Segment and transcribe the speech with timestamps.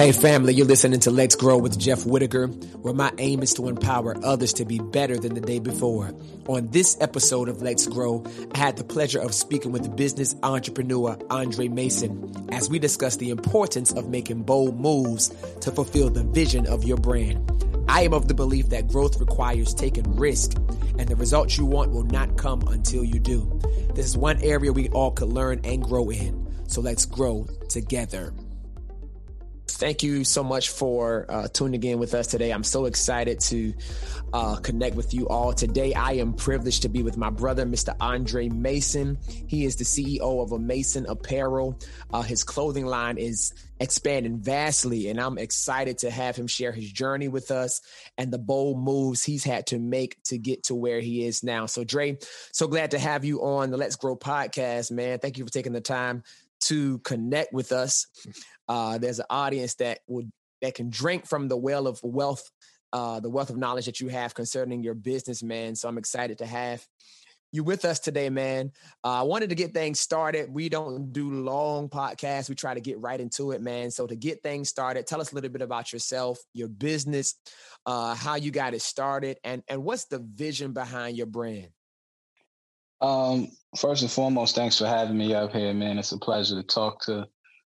[0.00, 3.68] Hey family, you're listening to Let's Grow with Jeff Whitaker, where my aim is to
[3.68, 6.14] empower others to be better than the day before.
[6.46, 8.24] On this episode of Let's Grow,
[8.54, 13.30] I had the pleasure of speaking with business entrepreneur Andre Mason as we discuss the
[13.30, 15.28] importance of making bold moves
[15.60, 17.84] to fulfill the vision of your brand.
[17.88, 20.56] I am of the belief that growth requires taking risk,
[20.96, 23.60] and the results you want will not come until you do.
[23.94, 26.46] This is one area we all could learn and grow in.
[26.68, 28.32] So let's grow together.
[29.76, 32.50] Thank you so much for uh, tuning in with us today.
[32.50, 33.74] I'm so excited to
[34.32, 35.94] uh, connect with you all today.
[35.94, 37.94] I am privileged to be with my brother, Mr.
[38.00, 39.18] Andre Mason.
[39.46, 41.78] He is the CEO of a Mason Apparel.
[42.12, 46.92] Uh, his clothing line is expanding vastly, and I'm excited to have him share his
[46.92, 47.80] journey with us
[48.18, 51.66] and the bold moves he's had to make to get to where he is now.
[51.66, 52.18] So, Dre,
[52.52, 55.18] so glad to have you on the Let's Grow podcast, man.
[55.18, 56.22] Thank you for taking the time
[56.62, 58.06] to connect with us.
[58.68, 60.30] Uh, there's an audience that would
[60.62, 62.48] that can drink from the well of wealth,
[62.92, 65.74] uh, the wealth of knowledge that you have concerning your business, man.
[65.74, 66.84] So I'm excited to have
[67.52, 68.70] you with us today, man.
[69.04, 70.52] Uh, I wanted to get things started.
[70.52, 72.48] We don't do long podcasts.
[72.48, 73.90] We try to get right into it, man.
[73.90, 77.34] So to get things started, tell us a little bit about yourself, your business,
[77.86, 81.68] uh, how you got it started, and and what's the vision behind your brand.
[83.00, 85.98] Um, first and foremost, thanks for having me up here, man.
[85.98, 87.26] It's a pleasure to talk to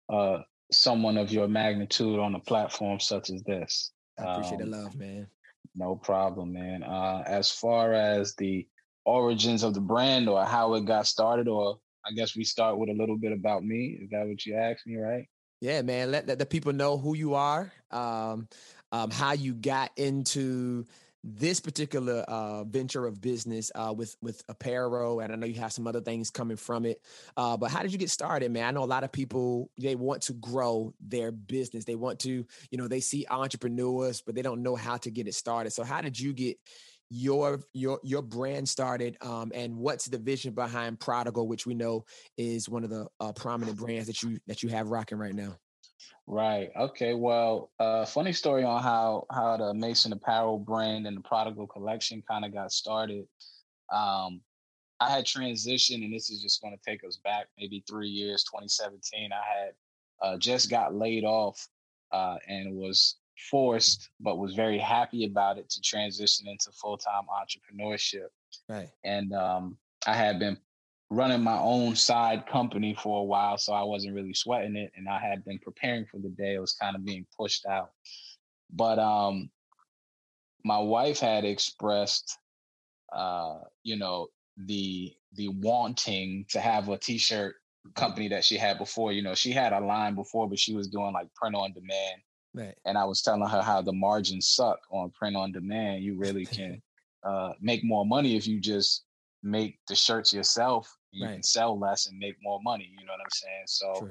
[0.08, 0.38] uh,
[0.72, 3.92] someone of your magnitude on a platform such as this.
[4.18, 5.26] I appreciate um, the love, man.
[5.74, 6.82] No problem, man.
[6.82, 8.66] Uh, as far as the
[9.04, 12.88] origins of the brand or how it got started, or I guess we start with
[12.88, 13.98] a little bit about me.
[14.02, 15.26] Is that what you asked me, right?
[15.60, 16.10] Yeah, man.
[16.10, 18.48] Let, let the people know who you are, um,
[18.92, 20.86] um, how you got into
[21.34, 25.72] this particular uh, venture of business uh, with with apparel, and I know you have
[25.72, 27.02] some other things coming from it.
[27.36, 28.64] Uh, but how did you get started, man?
[28.64, 31.84] I know a lot of people they want to grow their business.
[31.84, 35.28] They want to, you know, they see entrepreneurs, but they don't know how to get
[35.28, 35.72] it started.
[35.72, 36.56] So how did you get
[37.10, 42.04] your your your brand started um, and what's the vision behind prodigal which we know
[42.36, 45.56] is one of the uh, prominent brands that you that you have rocking right now
[46.26, 46.70] Right.
[46.78, 47.14] Okay.
[47.14, 52.22] Well, uh, funny story on how how the Mason Apparel brand and the Prodigal Collection
[52.28, 53.26] kind of got started.
[53.92, 54.42] Um,
[55.00, 58.44] I had transitioned, and this is just going to take us back maybe three years.
[58.44, 59.30] 2017.
[59.32, 59.72] I had
[60.20, 61.66] uh, just got laid off
[62.12, 63.16] uh, and was
[63.50, 68.28] forced, but was very happy about it to transition into full time entrepreneurship.
[68.68, 68.88] Right.
[69.04, 70.58] And um, I had been
[71.10, 75.08] running my own side company for a while, so I wasn't really sweating it, and
[75.08, 76.54] I had been preparing for the day.
[76.54, 77.90] It was kind of being pushed out,
[78.72, 79.50] but um,
[80.64, 82.38] my wife had expressed,
[83.12, 84.28] uh, you know,
[84.66, 87.56] the the wanting to have a t-shirt
[87.94, 89.12] company that she had before.
[89.12, 92.22] You know, she had a line before, but she was doing like print on demand.
[92.54, 92.74] Right.
[92.84, 96.02] And I was telling her how the margins suck on print on demand.
[96.02, 96.82] You really can
[97.22, 99.04] uh, make more money if you just
[99.42, 101.34] make the shirts yourself you right.
[101.34, 102.90] can sell less and make more money.
[102.98, 103.64] You know what I'm saying?
[103.66, 104.10] So, True.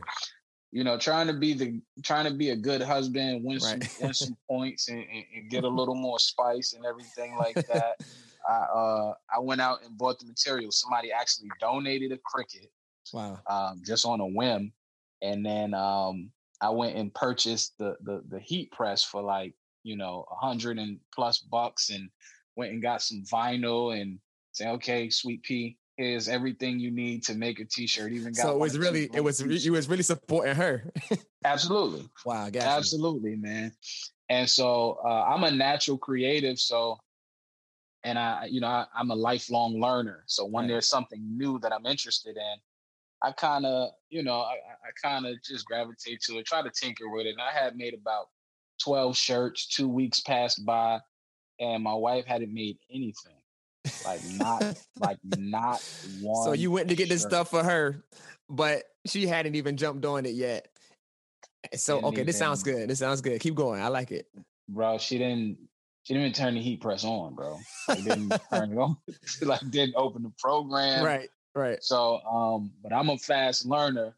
[0.72, 3.84] you know, trying to be the trying to be a good husband, win right.
[3.84, 7.56] some win some points, and, and, and, get a little more spice and everything like
[7.68, 7.98] that.
[8.50, 10.72] I uh I went out and bought the material.
[10.72, 12.70] Somebody actually donated a Cricut.
[13.14, 13.40] Wow.
[13.48, 14.74] Um, just on a whim,
[15.22, 19.96] and then um I went and purchased the the the heat press for like you
[19.96, 22.10] know a hundred and plus bucks, and
[22.56, 24.20] went and got some vinyl and
[24.58, 28.12] say, okay, sweet pea, is everything you need to make a t-shirt.
[28.12, 30.92] Even got so it was really it was you was really supporting her.
[31.46, 32.08] Absolutely.
[32.26, 33.72] Wow, absolutely, man.
[34.30, 36.98] And so uh, I'm a natural creative, so
[38.04, 40.24] and I, you know, I, am a lifelong learner.
[40.28, 40.68] So when right.
[40.70, 42.56] there's something new that I'm interested in,
[43.24, 46.70] I kind of, you know, I, I kind of just gravitate to it, try to
[46.70, 47.32] tinker with it.
[47.32, 48.28] And I had made about
[48.84, 49.68] 12 shirts.
[49.68, 51.00] Two weeks passed by,
[51.60, 53.37] and my wife hadn't made anything.
[54.06, 55.84] Like not like not
[56.22, 56.46] one.
[56.46, 58.04] So you went to get this stuff for her,
[58.50, 60.68] but she hadn't even jumped on it yet.
[61.76, 62.90] So didn't okay, this sounds good.
[62.90, 63.40] This sounds good.
[63.42, 63.82] Keep going.
[63.82, 64.28] I like it.
[64.70, 65.58] Bro, she didn't
[66.04, 67.60] she didn't even turn the heat press on, bro.
[67.94, 68.96] She didn't turn it on.
[69.26, 71.04] She like didn't open the program.
[71.04, 71.84] Right, right.
[71.84, 74.16] So um, but I'm a fast learner.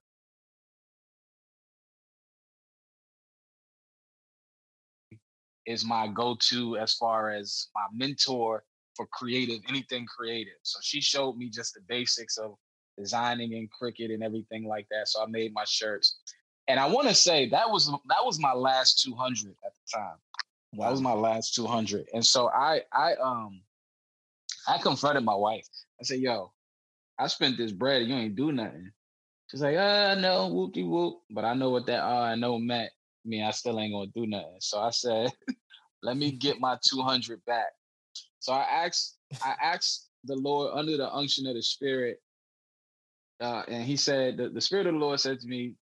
[5.66, 8.64] Is my go-to as far as my mentor
[9.00, 10.60] for creative, anything creative.
[10.64, 12.56] So she showed me just the basics of
[12.98, 15.08] designing and Cricut and everything like that.
[15.08, 16.20] So I made my shirts.
[16.68, 20.18] And I want to say that was that was my last 200 at the time.
[20.74, 20.86] Wow.
[20.86, 22.10] That was my last 200.
[22.14, 23.62] And so I I um
[24.68, 25.66] I confronted my wife.
[26.02, 26.52] I said, "Yo,
[27.18, 28.06] I spent this bread.
[28.06, 28.92] You ain't do nothing."
[29.48, 32.92] She's like, "Uh, no, whoopty whoop." But I know what that uh, I know meant
[33.30, 34.58] mean, I still ain't gonna do nothing.
[34.60, 35.32] So I said,
[36.04, 37.68] let me get my 200 back.
[38.40, 42.22] So I asked, I asked the Lord under the unction of the Spirit,
[43.40, 45.76] uh, and He said, the, the Spirit of the Lord said to me,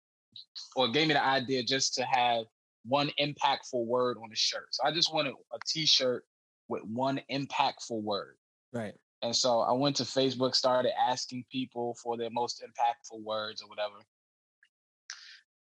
[0.76, 2.46] or gave me the idea just to have
[2.86, 4.68] one impactful word on the shirt.
[4.72, 6.24] So I just wanted a T-shirt
[6.68, 8.36] with one impactful word.
[8.72, 8.94] Right.
[9.24, 13.70] And so I went to Facebook, started asking people for their most impactful words or
[13.70, 13.96] whatever.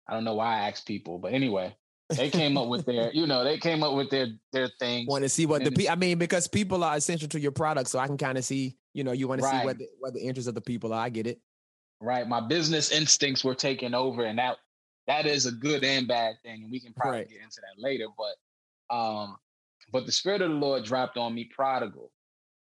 [0.07, 1.75] I don't know why I asked people, but anyway,
[2.18, 5.06] they came up with their, you know, they came up with their their thing.
[5.07, 8.00] Want to see what the I mean, because people are essential to your product, so
[8.00, 10.21] I can kind of see, you know, you want to see what the, what the
[10.21, 11.04] interests of the people are.
[11.04, 11.39] I get it.
[12.01, 14.57] Right, my business instincts were taking over, and that
[15.07, 17.30] that is a good and bad thing, and we can probably right.
[17.30, 18.07] get into that later.
[18.18, 19.38] But um,
[19.92, 22.12] but the spirit of the Lord dropped on me, prodigal.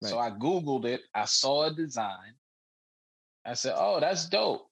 [0.02, 0.10] Right.
[0.10, 1.02] So I googled it.
[1.14, 2.34] I saw a design.
[3.46, 4.68] I said, "Oh, that's dope."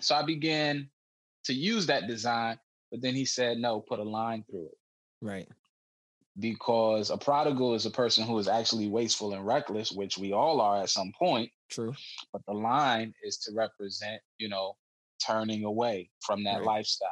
[0.00, 0.90] So I began
[1.44, 2.58] to use that design,
[2.92, 4.78] but then he said, no, put a line through it.
[5.22, 5.48] Right.
[6.38, 10.60] Because a prodigal is a person who is actually wasteful and reckless, which we all
[10.60, 11.50] are at some point.
[11.70, 11.94] True.
[12.32, 14.76] But the line is to represent, you know,
[15.26, 16.66] turning away from that right.
[16.66, 17.08] lifestyle.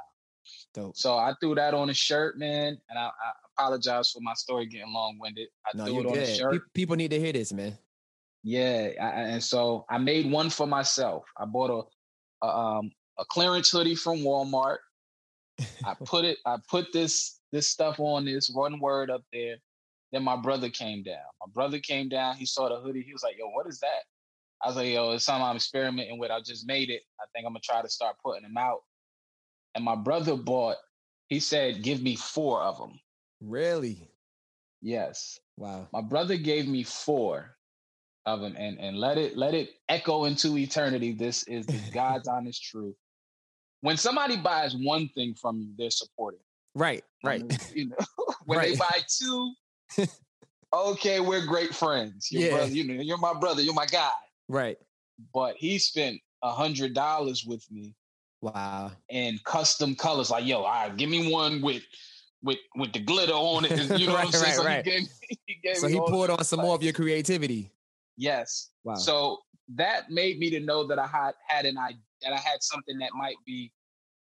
[0.74, 0.96] Dope.
[0.96, 4.66] So I threw that on a shirt, man, and I, I apologize for my story
[4.66, 5.48] getting long winded.
[5.66, 6.22] I no, threw it on good.
[6.22, 6.62] a shirt.
[6.74, 7.76] People need to hear this, man.
[8.42, 11.24] Yeah, I, and so I made one for myself.
[11.36, 11.88] I bought
[12.42, 14.78] a, a um a clearance hoodie from Walmart.
[15.84, 19.56] I put it, I put this this stuff on this one word up there.
[20.12, 21.24] Then my brother came down.
[21.40, 22.36] My brother came down.
[22.36, 23.02] He saw the hoodie.
[23.02, 24.04] He was like, "Yo, what is that?"
[24.62, 26.30] I was like, "Yo, it's something I'm experimenting with.
[26.30, 27.02] I just made it.
[27.20, 28.80] I think I'm gonna try to start putting them out."
[29.74, 30.76] And my brother bought.
[31.28, 32.98] He said, "Give me four of them."
[33.40, 34.10] Really?
[34.82, 35.38] Yes.
[35.56, 35.88] Wow.
[35.92, 37.56] My brother gave me four
[38.26, 41.12] of them, and and let it let it echo into eternity.
[41.12, 42.96] This is the God's honest truth
[43.80, 46.40] when somebody buys one thing from you, they're supporting.
[46.74, 47.42] Right, right.
[47.74, 47.96] You know,
[48.44, 48.72] when right.
[48.72, 49.52] they buy two,
[50.72, 52.30] okay, we're great friends.
[52.30, 52.56] Your yeah.
[52.56, 54.10] brother, you know, you're my brother, you're my guy.
[54.48, 54.78] Right.
[55.34, 57.94] But he spent a hundred dollars with me.
[58.40, 58.92] Wow.
[59.10, 61.82] And custom colors, like, yo, all right, give me one with
[62.42, 63.70] with with the glitter on it.
[63.98, 64.44] You know right, what I'm saying?
[64.44, 64.84] Right, so right.
[64.84, 65.08] he gave,
[65.46, 67.70] he gave so he pulled on some more of your creativity.
[68.16, 68.70] Yes.
[68.84, 68.94] Wow.
[68.94, 69.38] So
[69.74, 72.98] that made me to know that I had had an idea that I had something
[72.98, 73.72] that might be,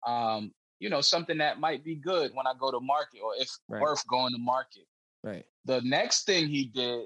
[0.05, 3.49] um, you know, something that might be good when I go to market or if
[3.67, 3.81] right.
[3.81, 4.85] worth going to market.
[5.23, 5.45] Right.
[5.65, 7.05] The next thing he did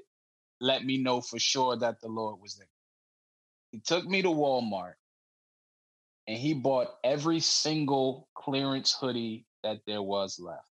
[0.59, 2.67] let me know for sure that the Lord was there.
[3.71, 4.93] He took me to Walmart
[6.27, 10.69] and he bought every single clearance hoodie that there was left.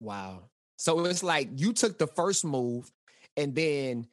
[0.00, 0.44] Wow.
[0.76, 2.90] So it's like you took the first move
[3.36, 4.06] and then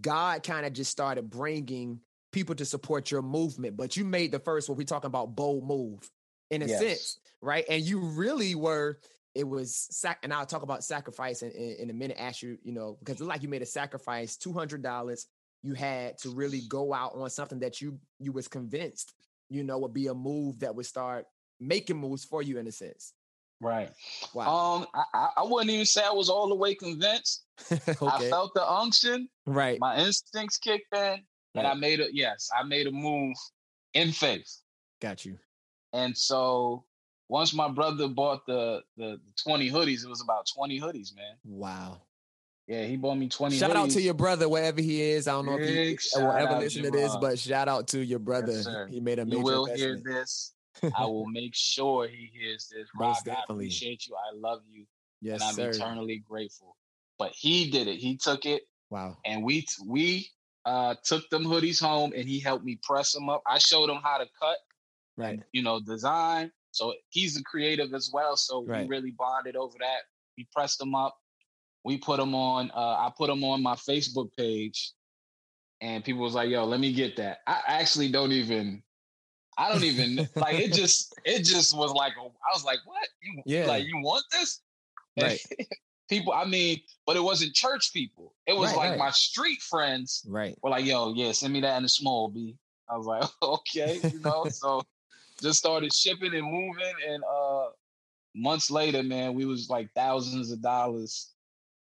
[0.00, 2.00] God kind of just started bringing
[2.36, 5.66] people to support your movement, but you made the first what we're talking about bold
[5.66, 6.10] move
[6.50, 6.78] in a yes.
[6.78, 7.64] sense, right?
[7.70, 8.98] And you really were.
[9.34, 12.18] It was sac, and I'll talk about sacrifice in, in, in a minute.
[12.20, 15.26] Ask you, you know, because it's like you made a sacrifice, two hundred dollars.
[15.62, 19.14] You had to really go out on something that you you was convinced,
[19.48, 21.24] you know, would be a move that would start
[21.58, 23.14] making moves for you in a sense.
[23.62, 23.90] Right.
[24.34, 24.76] Wow.
[24.76, 27.44] Um, I, I wouldn't even say I was all the way convinced.
[27.72, 28.06] okay.
[28.06, 29.30] I felt the unction.
[29.46, 29.80] Right.
[29.80, 31.22] My instincts kicked in.
[31.58, 33.36] And I made a yes, I made a move
[33.94, 34.60] in faith.
[35.00, 35.38] Got you.
[35.92, 36.84] And so
[37.28, 41.36] once my brother bought the, the, the 20 hoodies, it was about 20 hoodies, man.
[41.44, 42.02] Wow.
[42.68, 43.74] Yeah, he bought me 20 Shout hoodies.
[43.76, 45.28] out to your brother, wherever he is.
[45.28, 48.04] I don't know Big if he will ever listen to this, but shout out to
[48.04, 48.52] your brother.
[48.52, 50.06] Yes, he made a major You will investment.
[50.06, 50.52] hear this.
[50.96, 52.88] I will make sure he hears this.
[52.94, 54.14] Rock, I appreciate you.
[54.16, 54.84] I love you.
[55.20, 55.70] Yes, and I'm sir.
[55.70, 56.76] eternally grateful.
[57.18, 57.96] But he did it.
[57.96, 58.62] He took it.
[58.90, 59.16] Wow.
[59.24, 60.28] And we we
[60.66, 63.42] uh, took them hoodies home and he helped me press them up.
[63.46, 64.56] I showed him how to cut,
[65.16, 65.40] right?
[65.52, 66.50] You know, design.
[66.72, 68.36] So he's a creative as well.
[68.36, 68.82] So right.
[68.82, 70.02] we really bonded over that.
[70.36, 71.16] We pressed them up.
[71.84, 72.72] We put them on.
[72.74, 74.92] Uh, I put them on my Facebook page,
[75.80, 78.82] and people was like, "Yo, let me get that." I actually don't even.
[79.56, 80.72] I don't even like it.
[80.74, 83.08] Just it just was like I was like, "What?
[83.22, 83.66] You yeah.
[83.66, 84.60] like you want this?"
[85.18, 85.40] Right.
[86.08, 86.32] people.
[86.32, 88.34] I mean, but it wasn't church people.
[88.46, 88.98] It was right, like right.
[88.98, 90.24] my street friends.
[90.28, 90.56] Right.
[90.62, 92.56] Were like, yo, yeah, send me that in a small B.
[92.88, 94.46] I was like, okay, you know.
[94.50, 94.82] so
[95.40, 97.66] just started shipping and moving, and uh
[98.34, 101.32] months later, man, we was like thousands of dollars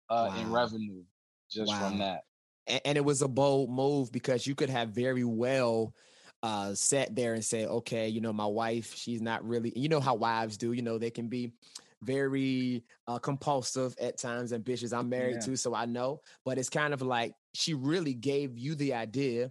[0.08, 0.40] uh wow.
[0.40, 1.02] in revenue
[1.50, 1.88] just wow.
[1.88, 2.24] from that.
[2.66, 5.94] And, and it was a bold move because you could have very well
[6.42, 10.00] uh sat there and say, okay, you know, my wife, she's not really, you know
[10.00, 11.52] how wives do, you know, they can be
[12.02, 14.92] very uh, compulsive at times, ambitious.
[14.92, 15.46] I'm married yeah.
[15.46, 16.20] too, so I know.
[16.44, 19.50] But it's kind of like she really gave you the idea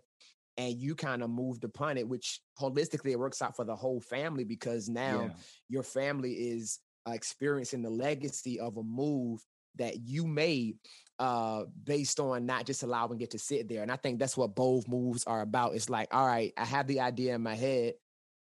[0.58, 4.00] and you kind of moved upon it, which holistically it works out for the whole
[4.00, 5.34] family because now yeah.
[5.70, 9.42] your family is uh, experiencing the legacy of a move
[9.76, 10.78] that you made
[11.20, 14.56] uh based on not just allowing it to sit there and i think that's what
[14.56, 17.94] bold moves are about it's like all right i have the idea in my head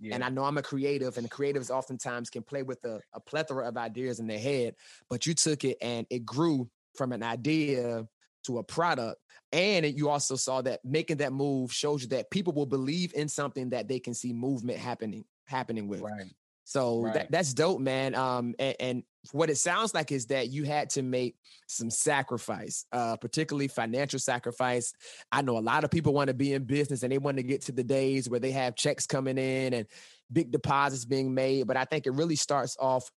[0.02, 0.16] yeah.
[0.16, 3.68] and i know i'm a creative and creatives oftentimes can play with a, a plethora
[3.68, 4.76] of ideas in their head
[5.10, 8.06] but you took it and it grew from an idea
[8.44, 9.22] to a product
[9.54, 13.28] and you also saw that making that move shows you that people will believe in
[13.28, 16.34] something that they can see movement happening happening with right
[16.72, 17.14] so right.
[17.14, 18.16] that, that's dope, man.
[18.16, 21.36] Um, and, and, what it sounds like is that you had to make
[21.68, 24.94] some sacrifice, uh, particularly financial sacrifice.
[25.32, 27.44] I know a lot of people want to be in business and they want to
[27.44, 29.86] get to the days where they have checks coming in and
[30.32, 31.68] big deposits being made.
[31.68, 33.10] But I think it really starts off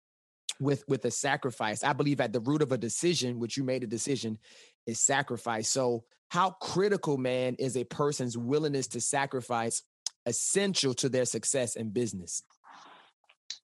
[0.60, 1.84] with with a sacrifice.
[1.84, 4.38] I believe at the root of a decision, which you made a decision,
[4.86, 5.68] is sacrifice.
[5.68, 9.82] So how critical, man, is a person's willingness to sacrifice
[10.26, 12.42] essential to their success in business?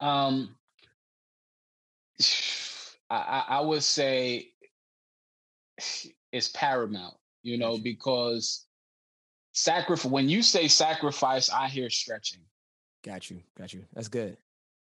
[0.00, 0.54] Um,
[3.10, 4.48] I, I would say
[6.32, 8.66] it's paramount, you know, because
[9.52, 10.10] sacrifice.
[10.10, 12.40] When you say sacrifice, I hear stretching.
[13.04, 13.84] Got you, got you.
[13.94, 14.36] That's good.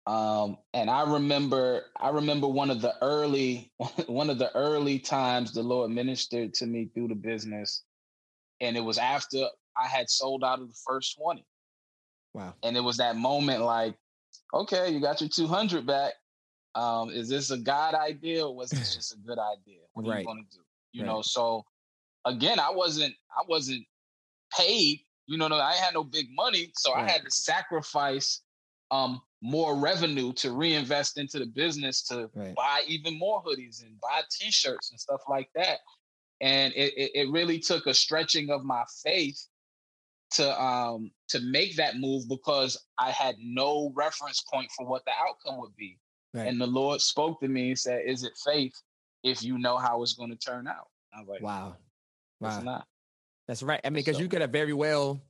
[0.06, 3.72] Um, and I remember, I remember one of the early,
[4.08, 7.84] one of the early times the Lord ministered to me through the business,
[8.60, 9.46] and it was after
[9.77, 11.46] I had sold out of the first twenty.
[12.34, 12.56] Wow.
[12.63, 13.96] And it was that moment, like
[14.53, 16.13] okay, you got your 200 back.
[16.75, 19.82] Um, is this a God idea or was this just a good idea?
[19.94, 20.15] What right.
[20.15, 20.63] are you going to do?
[20.92, 21.08] You right.
[21.08, 21.65] know, so
[22.25, 23.86] again, I wasn't, I wasn't
[24.58, 26.72] paid, you know, I had no big money.
[26.75, 27.06] So right.
[27.06, 28.42] I had to sacrifice
[28.92, 34.22] um, more revenue to reinvest into the business to buy even more hoodies and buy
[34.32, 35.80] t-shirts and stuff like that.
[36.42, 39.48] And it, it, it really took a stretching of my faith
[40.32, 45.12] to um to make that move because I had no reference point for what the
[45.12, 46.00] outcome would be.
[46.33, 46.47] Right.
[46.47, 48.73] And the Lord spoke to me and said, Is it faith
[49.23, 50.87] if you know how it's going to turn out?
[51.15, 51.77] I was like, Wow.
[52.39, 52.61] Wow.
[52.61, 52.87] Not.
[53.47, 53.81] That's right.
[53.83, 55.21] I mean, because so, you could have very well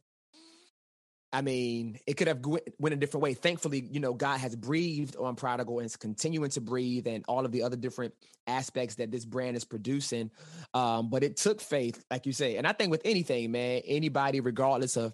[1.33, 3.33] I mean, it could have went a different way.
[3.33, 7.43] Thankfully, you know, God has breathed on Prodigal and is continuing to breathe and all
[7.43, 8.13] of the other different
[8.45, 10.29] aspects that this brand is producing.
[10.75, 12.57] Um, but it took faith, like you say.
[12.57, 15.13] And I think with anything, man, anybody, regardless of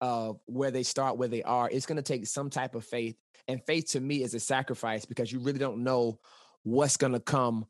[0.00, 3.16] uh, where they start, where they are, it's going to take some type of faith.
[3.48, 6.18] And faith to me is a sacrifice because you really don't know
[6.64, 7.66] what's going to come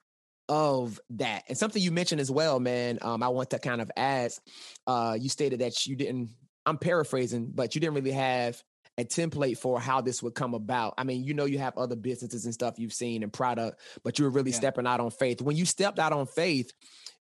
[0.49, 1.45] of that.
[1.49, 4.40] And something you mentioned as well, man, um, I want to kind of ask.
[4.87, 6.30] Uh, you stated that you didn't
[6.66, 8.62] I'm paraphrasing, but you didn't really have
[8.99, 10.95] a template for how this would come about.
[10.99, 14.18] I mean, you know, you have other businesses and stuff you've seen and product, but
[14.18, 14.56] you were really yeah.
[14.56, 15.40] stepping out on faith.
[15.40, 16.73] When you stepped out on faith,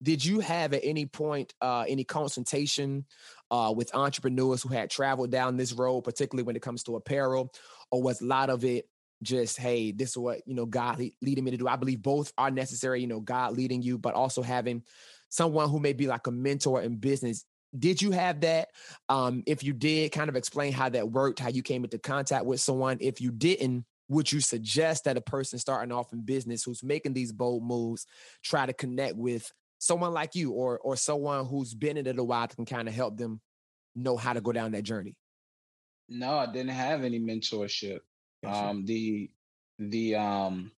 [0.01, 3.06] did you have at any point uh, any consultation
[3.51, 7.53] uh, with entrepreneurs who had traveled down this road, particularly when it comes to apparel,
[7.91, 8.88] or was a lot of it
[9.22, 11.68] just hey, this is what you know God leading me to do?
[11.68, 13.01] I believe both are necessary.
[13.01, 14.84] You know, God leading you, but also having
[15.29, 17.46] someone who may be like a mentor in business
[17.77, 18.70] did you have that?
[19.10, 22.46] Um, if you did, kind of explain how that worked, how you came into contact
[22.46, 22.98] with someone.
[23.00, 27.13] If you didn't, would you suggest that a person starting off in business who's making
[27.13, 28.08] these bold moves
[28.44, 32.24] try to connect with someone like you or or someone who's been in it a
[32.24, 33.42] while can kind of help them
[33.96, 35.16] know how to go down that journey?
[36.08, 38.00] No, I didn't have any mentorship.
[38.46, 39.30] Um, the
[39.80, 40.72] the um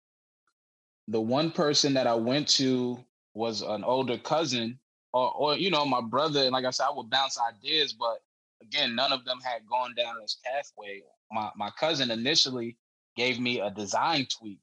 [1.09, 3.05] the one person that I went to
[3.35, 4.79] was an older cousin
[5.13, 8.23] or, or you know, my brother, and like I said, I would bounce ideas, but
[8.63, 11.03] again, none of them had gone down this pathway.
[11.33, 12.77] My my cousin initially
[13.17, 14.61] gave me a design tweak,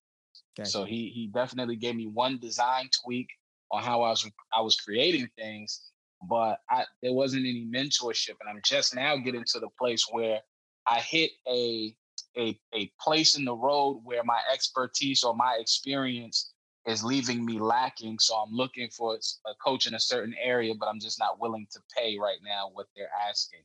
[0.58, 0.68] okay.
[0.68, 3.30] so he he definitely gave me one design tweak
[3.72, 5.92] on how I was I was creating things,
[6.30, 10.40] but I there wasn't any mentorship, and I'm just now getting to the place where
[10.88, 11.96] I hit a
[12.38, 16.54] a a place in the road where my expertise or my experience
[16.88, 18.18] is leaving me lacking.
[18.20, 21.68] So I'm looking for a coach in a certain area, but I'm just not willing
[21.72, 23.62] to pay right now what they're asking.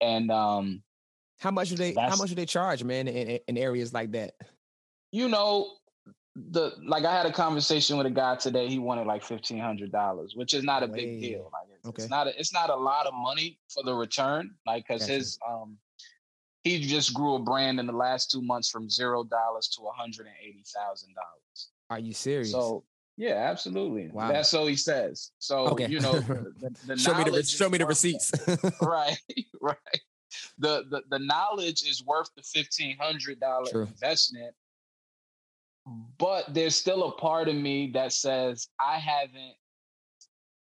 [0.00, 0.82] And um,
[1.40, 1.94] how much do they?
[1.94, 4.34] How much do they charge, man, in, in areas like that?
[5.10, 5.72] You know,
[6.50, 8.68] the like I had a conversation with a guy today.
[8.68, 10.98] He wanted like fifteen hundred dollars, which is not a Way.
[10.98, 11.50] big deal.
[11.52, 12.02] Like it's, okay.
[12.02, 14.54] it's not a, it's not a lot of money for the return.
[14.66, 15.14] Like because gotcha.
[15.14, 15.76] his um
[16.64, 19.94] he just grew a brand in the last two months from zero dollars to one
[19.96, 21.68] hundred and eighty thousand dollars.
[21.90, 22.52] Are you serious?
[22.52, 22.84] So
[23.18, 24.10] yeah, absolutely.
[24.12, 24.30] Wow.
[24.30, 25.32] That's so he says.
[25.40, 25.88] So okay.
[25.88, 28.32] you know, the, the show me the show me the receipts.
[28.82, 29.18] right,
[29.60, 29.76] right.
[30.58, 34.54] The, the the knowledge is worth the fifteen hundred dollar investment,
[36.18, 39.54] but there's still a part of me that says I haven't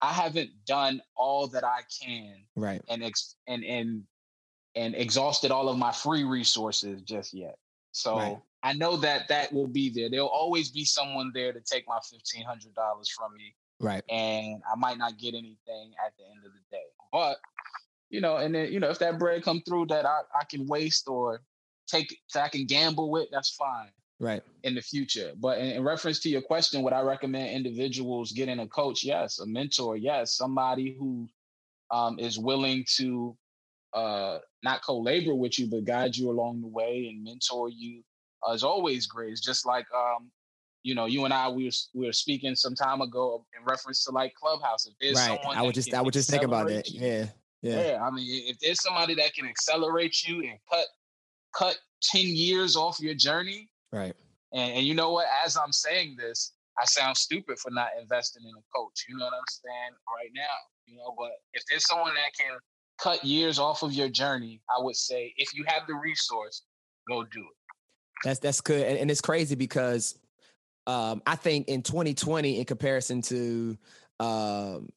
[0.01, 4.03] I haven't done all that I can, right, and ex- and and
[4.75, 7.57] and exhausted all of my free resources just yet.
[7.91, 8.39] So right.
[8.63, 10.09] I know that that will be there.
[10.09, 14.03] There'll always be someone there to take my fifteen hundred dollars from me, right?
[14.09, 17.37] And I might not get anything at the end of the day, but
[18.09, 20.67] you know, and then you know, if that bread come through that I, I can
[20.67, 21.41] waste or
[21.87, 23.89] take, so I can gamble with, that's fine,
[24.21, 24.43] right?
[24.63, 28.59] In the future, but in, in reference to your question, would I recommend individuals getting
[28.59, 29.03] a coach?
[29.03, 29.97] Yes, a mentor.
[29.97, 31.27] Yes, somebody who
[31.89, 33.35] um, is willing to
[33.93, 38.03] uh, not co-labor with you, but guide you along the way and mentor you
[38.47, 39.31] uh, is always great.
[39.31, 40.31] It's just like um,
[40.83, 44.03] you know, you and I we were we were speaking some time ago in reference
[44.05, 44.85] to like Clubhouse.
[44.85, 46.89] If there's right, I would just I would just think about that.
[46.89, 47.25] You, yeah,
[47.61, 48.03] yeah, yeah.
[48.03, 50.85] I mean, if there's somebody that can accelerate you and cut
[51.55, 54.15] cut ten years off your journey, right?
[54.53, 55.27] And, and you know what?
[55.45, 59.05] As I'm saying this, I sound stupid for not investing in a coach.
[59.07, 60.41] You know what I'm saying right now.
[60.85, 62.57] You know, but if there's someone that can
[62.97, 66.63] cut years off of your journey, I would say if you have the resource,
[67.07, 67.57] go do it.
[68.23, 70.17] That's that's good, and, and it's crazy because
[70.87, 73.77] um, I think in 2020, in comparison to
[74.19, 74.89] um,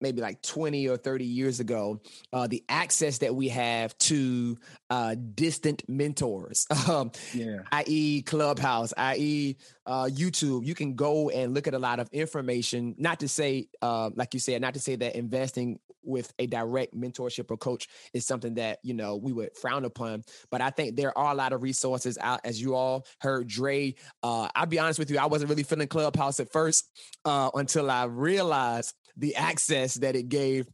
[0.00, 2.00] maybe like 20 or 30 years ago,
[2.32, 4.58] uh, the access that we have to
[4.90, 7.58] uh, distant mentors, um, yeah.
[7.72, 12.94] i.e., Clubhouse, i.e., uh, YouTube, you can go and look at a lot of information.
[12.98, 16.94] Not to say, uh, like you said, not to say that investing with a direct
[16.94, 20.96] mentorship or coach is something that you know we would frown upon, but I think
[20.96, 22.40] there are a lot of resources out.
[22.44, 23.94] As you all heard, Dre.
[24.22, 26.88] Uh, I'll be honest with you, I wasn't really feeling Clubhouse at first
[27.24, 30.66] uh, until I realized the access that it gave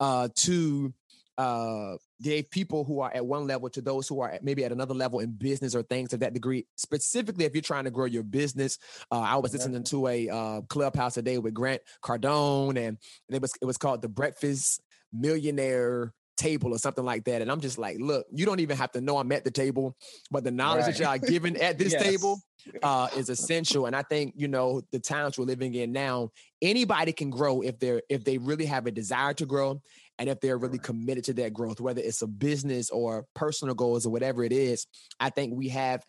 [0.00, 0.92] uh, to
[1.38, 4.72] uh, gave people who are at one level to those who are at, maybe at
[4.72, 6.66] another level in business or things of that degree.
[6.76, 8.78] Specifically, if you're trying to grow your business,
[9.10, 12.98] uh, I was listening to a uh, clubhouse today with Grant Cardone, and
[13.28, 17.42] it was it was called the Breakfast Millionaire table or something like that.
[17.42, 19.96] And I'm just like, look, you don't even have to know I'm at the table,
[20.30, 20.96] but the knowledge right.
[20.96, 22.02] that y'all given at this yes.
[22.02, 22.40] table
[22.82, 23.86] uh, is essential.
[23.86, 26.30] And I think, you know, the times we're living in now,
[26.62, 29.82] anybody can grow if they're if they really have a desire to grow
[30.20, 34.04] and if they're really committed to that growth, whether it's a business or personal goals
[34.04, 34.86] or whatever it is.
[35.18, 36.04] I think we have,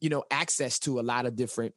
[0.00, 1.74] you know, access to a lot of different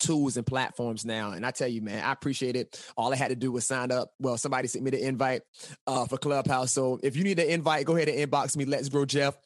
[0.00, 1.30] tools and platforms now.
[1.30, 2.84] And I tell you, man, I appreciate it.
[2.96, 4.10] All I had to do was sign up.
[4.18, 5.42] Well, somebody sent me the invite
[5.86, 6.72] uh, for Clubhouse.
[6.72, 9.36] So if you need an invite, go ahead and inbox me, let's grow Jeff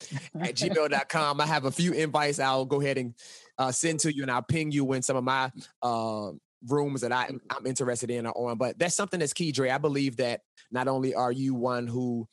[0.40, 1.40] at gmail.com.
[1.42, 3.14] I have a few invites I'll go ahead and
[3.59, 6.31] uh, send to you and I'll ping you when some of my uh,
[6.68, 8.59] rooms that I, I'm interested in are on.
[8.59, 9.70] But that's something that's key, Dre.
[9.70, 12.29] I believe that not only are you one who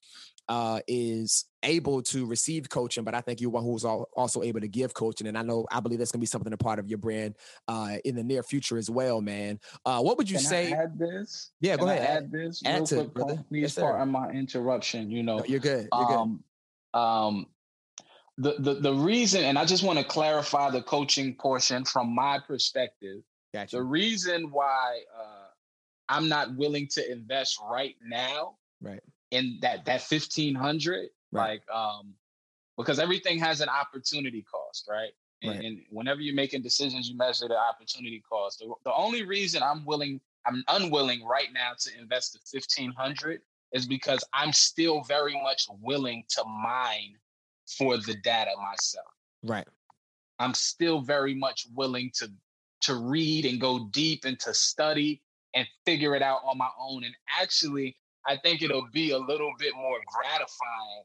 [0.50, 4.68] uh, is able to receive coaching, but I think you're one who's also able to
[4.68, 5.28] give coaching.
[5.28, 7.36] And I know, I believe that's going to be something a part of your brand
[7.68, 9.60] uh, in the near future as well, man.
[9.86, 10.74] Uh, what would you Can say?
[10.74, 11.52] I add this?
[11.60, 12.02] Yeah, Can go ahead.
[12.02, 12.62] I add, this.
[12.66, 13.44] Add to brother.
[13.50, 15.12] Please yes, pardon my interruption.
[15.12, 15.90] You know, no, you're good.
[15.92, 16.44] You're um,
[16.94, 17.00] good.
[17.00, 17.46] Um,
[18.38, 22.40] the, the the reason, and I just want to clarify the coaching portion from my
[22.46, 23.24] perspective.
[23.58, 23.78] Gotcha.
[23.78, 25.48] The reason why uh,
[26.10, 31.50] I'm not willing to invest right now, right, in that that fifteen hundred, right.
[31.50, 32.14] like um,
[32.78, 35.10] because everything has an opportunity cost, right?
[35.42, 35.66] And, right.
[35.66, 38.60] and whenever you're making decisions, you measure the opportunity cost.
[38.60, 43.42] The, the only reason I'm willing, I'm unwilling right now to invest the fifteen hundred
[43.72, 47.16] is because I'm still very much willing to mine
[47.76, 49.08] for the data myself.
[49.44, 49.68] Right.
[50.38, 52.32] I'm still very much willing to
[52.82, 55.22] to read and go deep and to study
[55.56, 57.04] and figure it out on my own.
[57.04, 61.04] And actually, I think it'll be a little bit more gratifying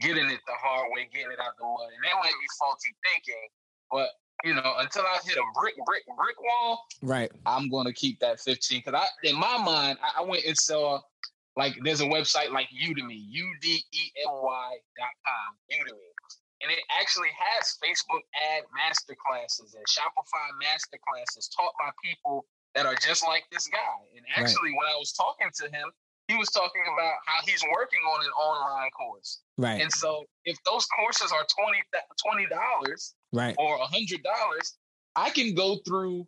[0.00, 1.88] getting it the hard way, getting it out the mud.
[1.94, 3.48] And that might be faulty thinking,
[3.90, 4.10] but
[4.44, 8.18] you know, until I hit a brick, brick, brick wall, right, I'm going to keep
[8.20, 8.82] that 15.
[8.84, 11.00] Because I, in my mind, I, I went and saw
[11.56, 15.98] like there's a website like Udemy, U D E M Y dot com, Udemy.
[16.62, 22.46] And it actually has Facebook ad master classes and Shopify master classes taught by people
[22.74, 23.98] that are just like this guy.
[24.16, 24.78] And actually, right.
[24.78, 25.90] when I was talking to him,
[26.28, 29.42] he was talking about how he's working on an online course.
[29.58, 29.82] Right.
[29.82, 33.54] And so if those courses are 20 dollars right.
[33.58, 34.78] or a hundred dollars,
[35.16, 36.26] I can go through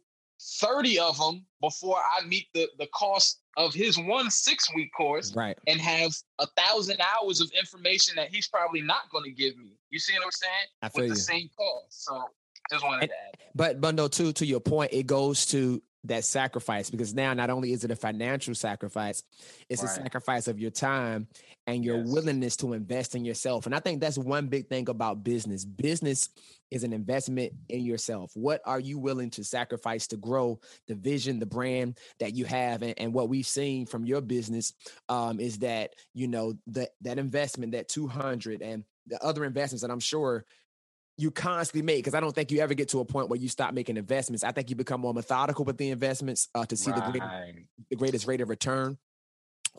[0.61, 5.35] 30 of them before I meet the, the cost of his one six week course
[5.35, 5.59] right.
[5.67, 9.73] and have a thousand hours of information that he's probably not going to give me.
[9.91, 10.53] You see what I'm saying?
[10.83, 11.15] I feel With you.
[11.15, 12.05] the same cost.
[12.05, 12.25] So
[12.71, 13.51] just wanted and, to add.
[13.55, 17.51] But but no, to to your point, it goes to that sacrifice because now not
[17.51, 19.23] only is it a financial sacrifice,
[19.69, 19.91] it's right.
[19.91, 21.27] a sacrifice of your time
[21.67, 22.09] and your yes.
[22.09, 23.67] willingness to invest in yourself.
[23.67, 25.65] And I think that's one big thing about business.
[25.65, 26.29] Business
[26.71, 28.31] is an investment in yourself.
[28.35, 32.83] What are you willing to sacrifice to grow the vision, the brand that you have?
[32.83, 34.75] And, and what we've seen from your business
[35.09, 39.91] um, is that, you know, that that investment, that 200 and the other investments that
[39.91, 40.45] I'm sure
[41.17, 43.49] you constantly make because I don't think you ever get to a point where you
[43.49, 44.43] stop making investments.
[44.43, 47.13] I think you become more methodical with the investments uh, to see right.
[47.13, 47.23] the, great,
[47.91, 48.99] the greatest rate of return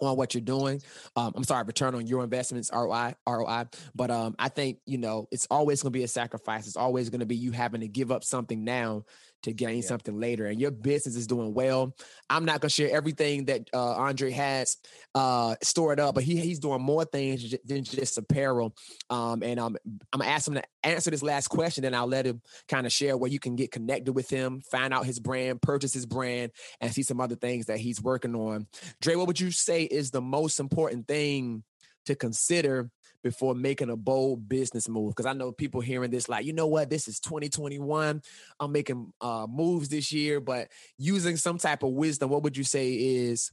[0.02, 0.82] on what you're doing.
[1.16, 3.66] Um, I'm sorry, return on your investments, ROI, ROI.
[3.94, 6.68] But um, I think you know it's always going to be a sacrifice.
[6.68, 9.04] It's always going to be you having to give up something now
[9.46, 9.88] to gain yeah.
[9.88, 10.48] something later.
[10.48, 11.96] And your business is doing well.
[12.30, 14.78] I'm not gonna share everything that uh, Andre has
[15.14, 18.76] uh, stored up, but he he's doing more things than just apparel.
[19.10, 19.78] Um, and um,
[20.12, 22.92] I'm gonna ask him to answer this last question, then I'll let him kind of
[22.92, 26.52] share where you can get connected with him, find out his brand, purchase his brand,
[26.82, 28.68] and see some other things that he's working on.
[29.02, 31.64] Dre, what would you say is the most important thing
[32.06, 32.90] to consider
[33.26, 35.16] before making a bold business move?
[35.16, 38.22] Because I know people hearing this like, you know what, this is 2021.
[38.60, 40.68] I'm making uh, moves this year, but
[41.00, 43.52] using some type of wisdom, what would you say is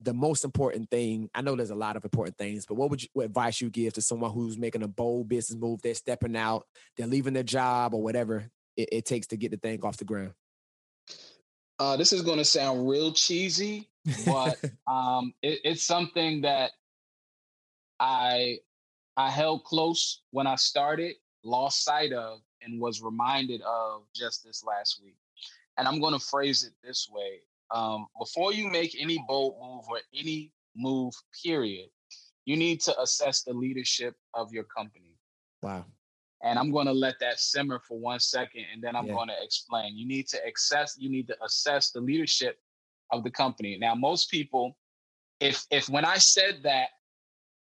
[0.00, 1.28] the most important thing?
[1.34, 3.68] I know there's a lot of important things, but what would you, what advice you
[3.68, 5.82] give to someone who's making a bold business move?
[5.82, 9.58] They're stepping out, they're leaving their job or whatever it, it takes to get the
[9.58, 10.32] thing off the ground.
[11.78, 13.90] Uh, this is going to sound real cheesy,
[14.24, 14.56] but
[14.90, 16.70] um, it, it's something that
[18.00, 18.60] I
[19.16, 24.64] I held close when I started, lost sight of, and was reminded of just this
[24.64, 25.16] last week.
[25.78, 27.40] And I'm going to phrase it this way
[27.72, 31.88] um, before you make any bold move or any move, period,
[32.44, 35.16] you need to assess the leadership of your company.
[35.62, 35.84] Wow.
[36.42, 39.12] And I'm going to let that simmer for one second and then I'm yeah.
[39.12, 39.96] going to explain.
[39.96, 42.58] You need to assess, you need to assess the leadership
[43.12, 43.76] of the company.
[43.78, 44.76] Now, most people,
[45.38, 46.88] if if when I said that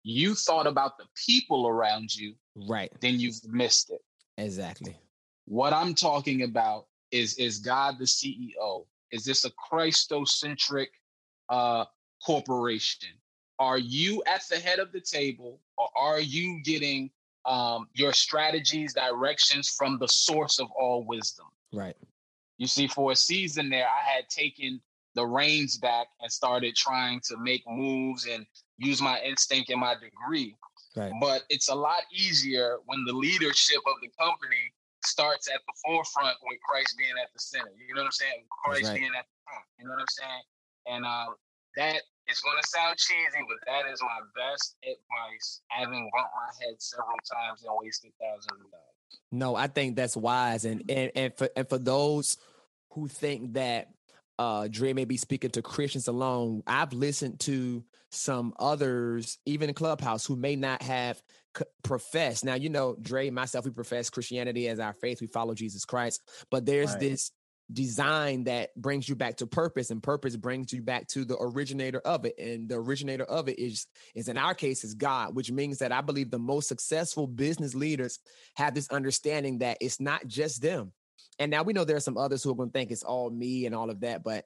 [0.09, 4.01] you thought about the people around you, right, then you've missed it.
[4.38, 4.97] Exactly.
[5.44, 8.87] What I'm talking about is is God the CEO?
[9.12, 10.88] Is this a Christocentric
[11.49, 11.85] uh,
[12.25, 13.11] corporation?
[13.59, 17.11] Are you at the head of the table, or are you getting
[17.44, 21.47] um, your strategies, directions from the source of all wisdom?
[21.73, 21.97] Right.
[22.57, 24.81] You see, for a season there, I had taken
[25.14, 28.47] the reins back and started trying to make moves and
[28.79, 30.57] use my instinct and my degree.
[30.97, 31.12] Right.
[31.21, 34.73] But it's a lot easier when the leadership of the company
[35.05, 37.71] starts at the forefront with Christ being at the center.
[37.77, 38.45] You know what I'm saying?
[38.64, 38.95] Christ right.
[38.95, 39.64] being at the front.
[39.79, 40.45] You know what I'm saying?
[40.87, 41.35] And uh,
[41.77, 46.67] that is going to sound cheesy, but that is my best advice, having bumped my
[46.67, 49.21] head several times and wasted thousands of dollars.
[49.31, 52.37] No, I think that's wise, and and and for and for those
[52.93, 53.88] who think that
[54.38, 56.62] uh, Dre may be speaking to Christians alone.
[56.66, 61.20] I've listened to some others, even in Clubhouse, who may not have
[61.57, 62.44] c- professed.
[62.44, 65.20] Now, you know, Dre, myself, we profess Christianity as our faith.
[65.20, 67.01] We follow Jesus Christ, but there's right.
[67.01, 67.33] this
[67.72, 72.01] design that brings you back to purpose and purpose brings you back to the originator
[72.01, 75.53] of it and the originator of it is is in our case is god which
[75.53, 78.20] means that i believe the most successful business leaders
[78.57, 80.92] have this understanding that it's not just them
[81.39, 83.31] and now we know there are some others who are going to think it's all
[83.31, 84.45] me and all of that, but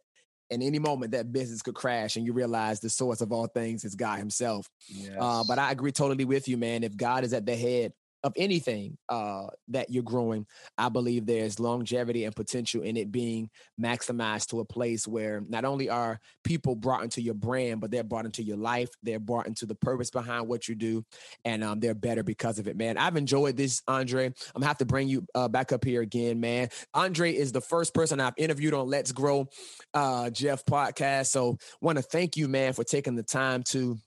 [0.50, 3.84] in any moment that business could crash and you realize the source of all things
[3.84, 4.68] is God himself.
[4.88, 5.16] Yes.
[5.18, 6.84] Uh, but I agree totally with you, man.
[6.84, 7.92] If God is at the head
[8.24, 10.46] of anything uh, that you're growing,
[10.78, 15.64] I believe there's longevity and potential in it being maximized to a place where not
[15.64, 18.90] only are people brought into your brand, but they're brought into your life.
[19.02, 21.04] They're brought into the purpose behind what you do,
[21.44, 22.96] and um, they're better because of it, man.
[22.96, 24.26] I've enjoyed this, Andre.
[24.26, 26.68] I'm gonna have to bring you uh, back up here again, man.
[26.94, 29.48] Andre is the first person I've interviewed on Let's Grow
[29.94, 31.26] uh, Jeff podcast.
[31.26, 33.98] So, want to thank you, man, for taking the time to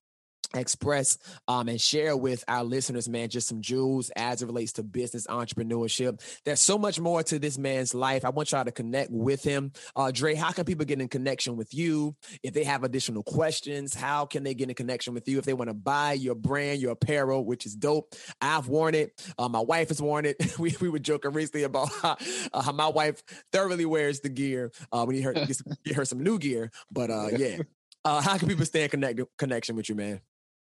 [0.54, 4.84] express um, and share with our listeners, man, just some jewels as it relates to
[4.84, 6.22] business entrepreneurship.
[6.44, 8.26] There's so much more to this man's life.
[8.26, 9.72] I want y'all to connect with him.
[9.96, 12.16] Uh, Dre, how can people get in connection with you?
[12.44, 15.40] If they have additional questions, how can they get in connection with you?
[15.40, 18.16] If they want to buy your brand, your apparel, which is dope.
[18.42, 19.22] I've worn it.
[19.38, 20.38] Uh, my wife has worn it.
[20.60, 22.18] we, we were joking recently about how,
[22.54, 24.72] uh, how my wife thoroughly wears the gear.
[24.92, 25.62] Uh, we need her, get
[25.96, 26.72] her some new gear.
[26.92, 27.58] But uh, yeah.
[28.06, 30.22] Uh, how can people stay in connect- connection with you, man?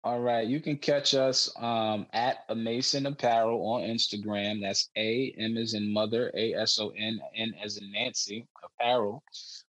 [0.04, 4.62] All right, you can catch us um, at a Mason Apparel on Instagram.
[4.62, 9.22] That's A M as in mother, A S O N N as in Nancy Apparel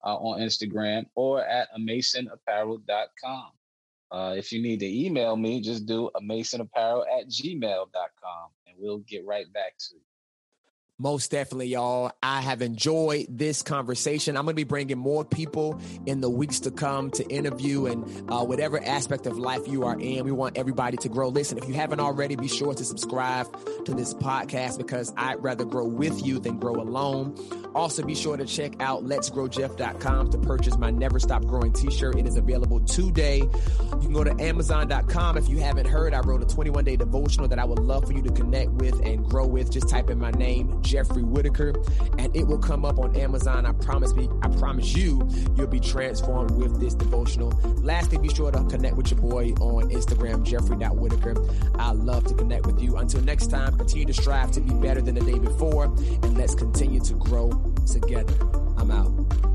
[0.04, 3.52] uh, on Instagram, or at amasonapparel.com.
[4.12, 9.00] Uh, if you need to email me, just do a masonapparel at gmail.com and we'll
[9.00, 10.02] get right back to you.
[11.02, 12.12] Most definitely, y'all.
[12.22, 14.38] I have enjoyed this conversation.
[14.38, 18.32] I'm going to be bringing more people in the weeks to come to interview and
[18.32, 20.24] uh, whatever aspect of life you are in.
[20.26, 21.30] We want everybody to grow.
[21.30, 23.48] Listen, if you haven't already, be sure to subscribe
[23.86, 27.36] to this podcast because I'd rather grow with you than grow alone.
[27.74, 32.16] Also, be sure to check out letsgrowjeff.com to purchase my Never Stop Growing t-shirt.
[32.16, 33.38] It is available today.
[33.38, 35.38] You can go to amazon.com.
[35.38, 38.14] If you haven't heard, I wrote a 21 day devotional that I would love for
[38.14, 39.72] you to connect with and grow with.
[39.72, 41.74] Just type in my name, Jeffrey Whitaker,
[42.18, 43.66] and it will come up on Amazon.
[43.66, 45.26] I promise me, I promise you,
[45.56, 47.50] you'll be transformed with this devotional.
[47.82, 51.36] Lastly, be sure to connect with your boy on Instagram, Jeffrey.Whitaker.
[51.76, 52.98] I love to connect with you.
[52.98, 56.56] Until next time, continue to strive to be better than the day before, and let's
[56.56, 57.52] continue to grow
[57.86, 58.34] together.
[58.78, 59.51] I'm out.